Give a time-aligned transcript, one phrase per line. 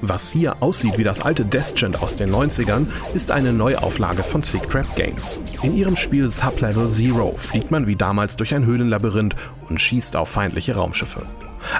[0.00, 4.70] Was hier aussieht wie das alte Descent aus den 90ern, ist eine Neuauflage von Sick
[4.70, 5.40] Trap Games.
[5.62, 9.34] In ihrem Spiel Sublevel Zero fliegt man wie damals durch ein Höhlenlabyrinth
[9.68, 11.26] und schießt auf feindliche Raumschiffe.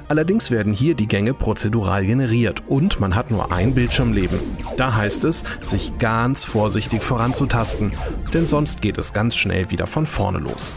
[0.09, 4.41] Allerdings werden hier die Gänge prozedural generiert und man hat nur ein Bildschirmleben.
[4.77, 7.93] Da heißt es, sich ganz vorsichtig voranzutasten,
[8.35, 10.77] denn sonst geht es ganz schnell wieder von vorne los.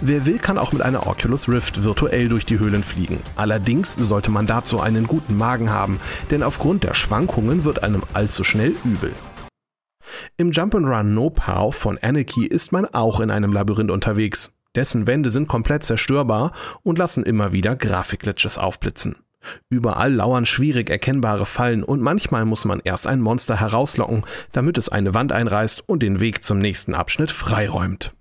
[0.00, 3.20] Wer will, kann auch mit einer Oculus Rift virtuell durch die Höhlen fliegen.
[3.36, 8.44] Allerdings sollte man dazu einen guten Magen haben, denn aufgrund der Schwankungen wird einem allzu
[8.44, 9.12] schnell übel.
[10.36, 14.52] Im Jump'n'Run No Pow von Anarchy ist man auch in einem Labyrinth unterwegs.
[14.74, 16.52] Dessen Wände sind komplett zerstörbar
[16.82, 19.16] und lassen immer wieder Grafikglitches aufblitzen.
[19.70, 24.88] Überall lauern schwierig erkennbare Fallen und manchmal muss man erst ein Monster herauslocken, damit es
[24.88, 28.15] eine Wand einreißt und den Weg zum nächsten Abschnitt freiräumt.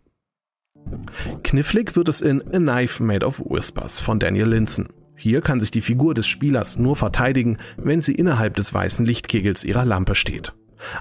[1.43, 4.87] Knifflig wird es in A Knife Made of Whispers von Daniel Linson.
[5.17, 9.63] Hier kann sich die Figur des Spielers nur verteidigen, wenn sie innerhalb des weißen Lichtkegels
[9.63, 10.53] ihrer Lampe steht.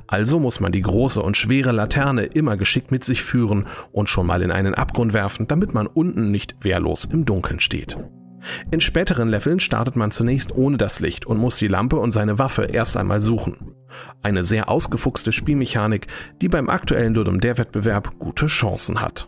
[0.06, 4.26] Also muss man die große und schwere Laterne immer geschickt mit sich führen und schon
[4.26, 7.98] mal in einen Abgrund werfen, damit man unten nicht wehrlos im Dunkeln steht.
[8.70, 12.38] In späteren Leveln startet man zunächst ohne das Licht und muss die Lampe und seine
[12.38, 13.74] Waffe erst einmal suchen.
[14.22, 16.06] Eine sehr ausgefuchste Spielmechanik,
[16.42, 19.26] die beim aktuellen Ludum Dare Wettbewerb gute Chancen hat.